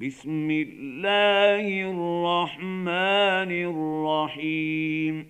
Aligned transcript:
بسم 0.00 0.50
الله 0.50 1.90
الرحمن 1.90 3.52
الرحيم. 3.52 5.26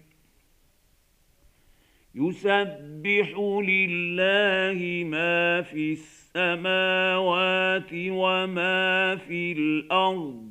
يسبح 2.15 3.39
لله 3.69 5.05
ما 5.05 5.63
في 5.63 5.93
السماوات 5.93 7.91
وما 7.93 9.17
في 9.17 9.53
الأرض. 9.53 10.49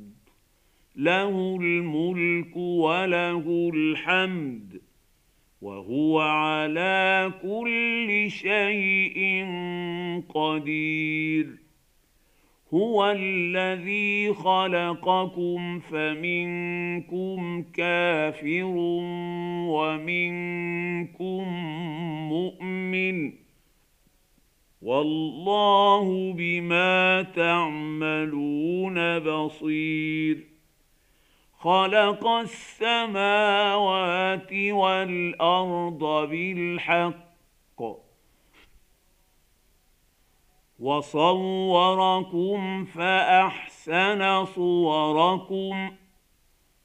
له 0.96 1.58
الملك 1.60 2.56
وله 2.56 3.70
الحمد. 3.74 4.80
وهو 5.62 6.20
على 6.20 7.32
كل 7.42 8.30
شيء 8.30 9.46
قدير. 10.28 11.71
هو 12.74 13.10
الذي 13.10 14.34
خلقكم 14.34 15.80
فمنكم 15.80 17.62
كافر 17.62 18.62
ومنكم 19.68 21.48
مؤمن 22.28 23.32
والله 24.82 26.32
بما 26.32 27.22
تعملون 27.22 29.18
بصير 29.18 30.44
خلق 31.58 32.26
السماوات 32.26 33.72
والارض 34.52 36.28
بالحق 36.30 37.32
وصوركم 40.82 42.84
فأحسن 42.84 44.44
صوركم 44.44 45.90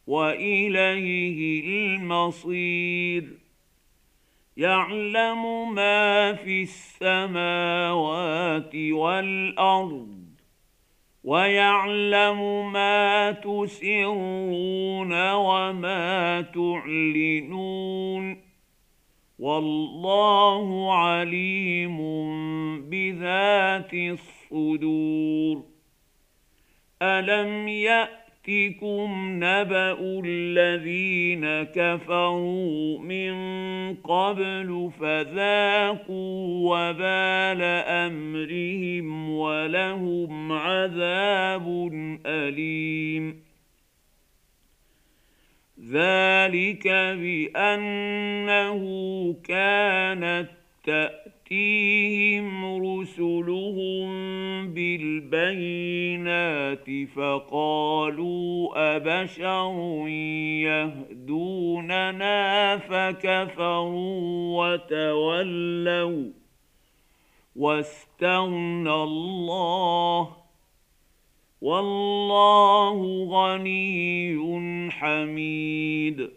وإليه 0.08 1.66
المصير. 1.66 3.38
يعلم 4.58 5.74
ما 5.74 6.34
في 6.34 6.62
السماوات 6.62 8.76
والأرض 8.76 10.18
ويعلم 11.24 12.72
ما 12.74 13.32
تسرون 13.32 15.32
وما 15.34 16.42
تعلنون. 16.42 18.38
والله 19.40 20.94
عليم 20.94 21.98
بذات 22.90 23.94
الصدور. 23.94 25.64
ألم 27.02 27.68
يأتكم 27.68 29.10
نبأ 29.44 30.22
الذين 30.26 31.64
كفروا 31.64 33.00
من 33.00 33.36
قبل 33.96 34.92
فذاقوا 35.00 36.76
وبال 36.76 37.62
أمرهم 37.88 39.30
ولهم 39.30 40.52
عذاب 40.52 41.90
أليم. 42.26 43.47
ذلك 45.80 46.88
بأنه 47.22 48.84
كانت 49.44 50.50
تأتيهم 50.84 52.48
رسلهم 52.86 54.08
بالبينات 54.74 55.88
فقالوا 57.16 58.72
أبشر 58.96 60.08
يهدوننا 61.28 62.78
فكفروا 62.78 64.20
وتولوا 64.58 66.32
واستغنى 67.56 68.94
الله 68.94 70.47
والله 71.68 73.00
غني 73.30 74.38
حميد. 74.92 76.30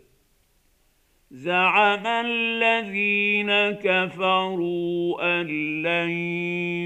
زعم 1.31 2.07
الذين 2.07 3.51
كفروا 3.71 5.41
أن 5.41 5.47
لن 5.83 6.11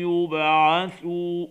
يبعثوا. 0.04 1.46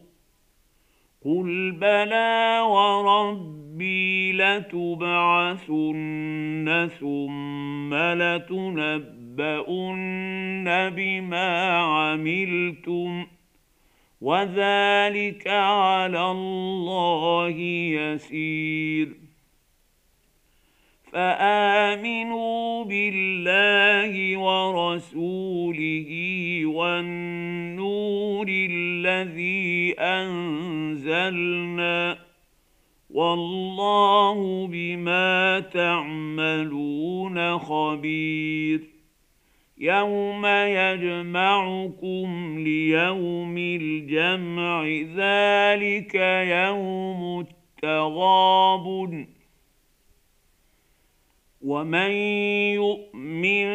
قل 1.26 1.72
بلى 1.72 2.60
وربي 2.70 4.32
لتبعثن 4.32 5.70
ثم 7.00 7.94
لتنبؤن 7.94 8.50
بما 10.90 11.78
عملتم 11.78 13.26
ۖ. 13.26 13.33
وذلك 14.24 15.48
على 15.48 16.32
الله 16.32 17.56
يسير. 18.00 19.08
فآمنوا 21.12 22.84
بالله 22.84 24.38
ورسوله 24.38 26.12
والنور 26.66 28.48
الذي 28.50 29.96
أنزلنا 30.00 31.54
والله 33.10 34.68
بما 34.68 35.60
تعملون 35.60 37.58
خبير. 37.58 38.93
يوم 39.84 40.46
يجمعكم 40.46 42.56
ليوم 42.60 43.58
الجمع 43.58 44.86
ذلك 45.16 46.16
يوم 46.48 47.40
التغاب 47.40 49.26
ومن 51.62 52.12
يؤمن 52.80 53.68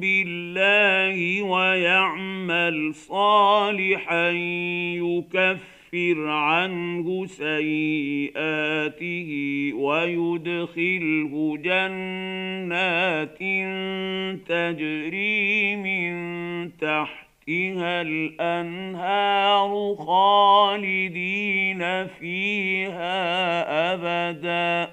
بالله 0.00 1.42
ويعمل 1.42 2.94
صالحا 2.94 4.30
يكفر 4.30 5.74
يكفر 5.94 6.26
عنه 6.28 7.26
سيئاته 7.26 9.30
ويدخله 9.74 11.56
جنات 11.56 13.03
تجري 14.48 15.76
من 15.76 16.14
تحتها 16.76 18.02
الانهار 18.02 19.94
خالدين 19.98 21.82
فيها 22.06 23.14
ابدا 23.94 24.92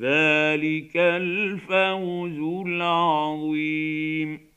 ذلك 0.00 0.96
الفوز 0.96 2.38
العظيم 2.66 4.53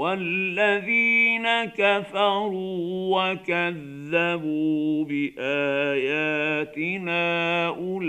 والذين 0.00 1.64
كفروا 1.64 3.32
وكذبوا 3.32 5.04
باياتنا 5.04 6.36
اولئك 7.66 8.02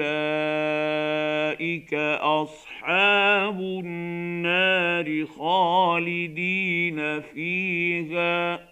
اصحاب 2.24 3.59
النار 3.59 5.25
خالدين 5.25 7.22
فيها 7.22 8.69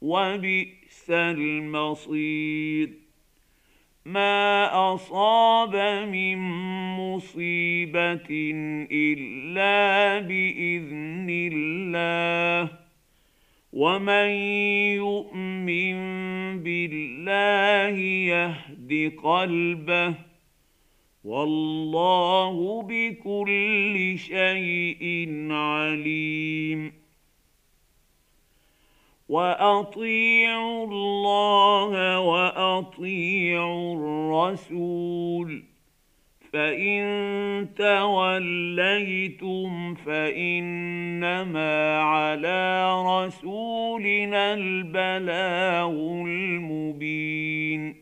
وبئس 0.00 1.10
المصير 1.10 3.09
ما 4.04 4.94
اصاب 4.94 5.76
من 6.08 6.38
مصيبه 6.96 8.30
الا 8.92 10.18
باذن 10.18 11.26
الله 11.30 12.78
ومن 13.72 14.30
يؤمن 14.96 15.98
بالله 16.62 17.98
يهد 18.32 19.12
قلبه 19.22 20.14
والله 21.24 22.82
بكل 22.82 24.18
شيء 24.18 25.28
عليم 25.50 26.99
وأطيعوا 29.30 30.86
الله 30.86 32.20
وأطيعوا 32.20 33.94
الرسول. 33.94 35.62
فإن 36.52 37.68
توليتم 37.78 39.94
فإنما 39.94 42.00
على 42.00 42.92
رسولنا 43.06 44.54
البلاغ 44.54 45.92
المبين. 46.26 47.96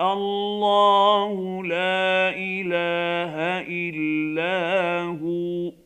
الله 0.00 1.64
لا 1.64 2.30
إله 2.36 3.64
إلا 3.68 5.02
هو. 5.02 5.77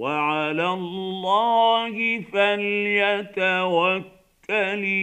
وعلى 0.00 0.72
الله 0.72 2.20
فليتوكل 2.20 4.04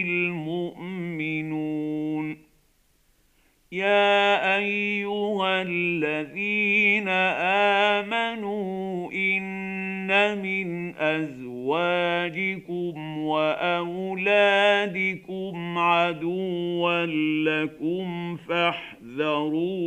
المؤمنون. 0.07 2.37
يا 3.71 4.57
أيها 4.57 5.61
الذين 5.61 7.07
آمنوا 7.97 9.11
إن 9.11 10.41
من 10.41 10.95
أزواجكم 10.95 13.17
وأولادكم 13.17 14.17
عدوا 15.77 17.05
لكم 17.45 18.35
فاحذروهم. 18.35 19.77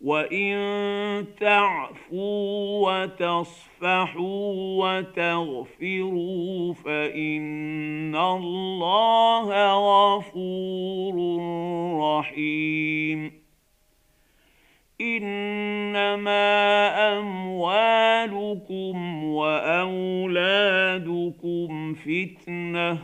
وان 0.00 1.26
تعفوا 1.40 2.88
وتصفحوا 2.88 4.52
وتغفروا 4.84 6.74
فان 6.74 8.16
الله 8.16 9.48
غفور 9.74 11.14
رحيم 12.00 13.40
انما 15.00 16.38
اموالكم 17.18 18.96
واولادكم 19.24 20.74
فتنه 21.94 22.98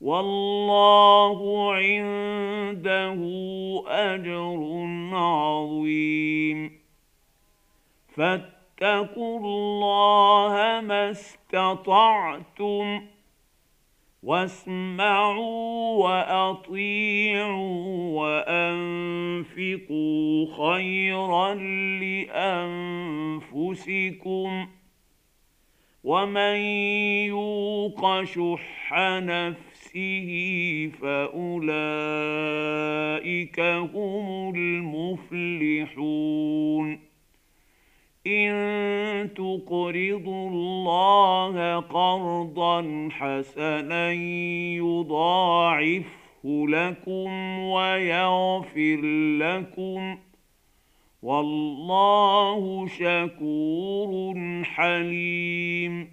والله 0.00 1.72
عنده 1.72 3.20
أجر 3.88 4.86
عظيم. 5.12 6.78
فاتقوا 8.08 9.38
الله 9.38 10.80
ما 10.80 11.10
استطعتم 11.10 13.06
واسمعوا 14.22 16.04
وأطيعوا 16.04 17.86
وأنفقوا 18.20 19.66
خيرا 20.56 21.54
لأنفسكم. 23.54 24.77
ومن 26.04 26.56
يوق 27.26 28.24
شح 28.24 28.92
نفسه 29.18 30.28
فاولئك 31.02 31.60
هم 33.60 34.54
المفلحون 34.54 36.28
ان 38.26 39.28
تقرضوا 39.34 40.50
الله 40.50 41.76
قرضا 41.76 43.08
حسنا 43.12 44.12
يضاعفه 44.82 46.04
لكم 46.44 47.58
ويغفر 47.58 49.00
لكم 49.38 50.18
والله 51.22 52.86
شكور 52.86 54.36
حليم. 54.64 56.12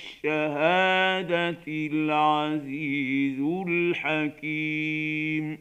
العزيز 1.68 3.40
الحكيم. 3.68 5.58